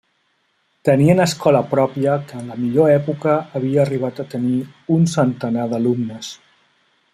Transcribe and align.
Tenien 0.87 1.19
escola 1.25 1.59
pròpia 1.73 2.15
que 2.31 2.39
en 2.39 2.47
la 2.53 2.57
millor 2.63 2.89
època 2.95 3.37
havia 3.59 3.83
arribat 3.85 4.23
a 4.23 4.27
tenir 4.35 4.57
un 4.99 5.07
centenar 5.15 5.71
d'alumnes. 5.75 6.35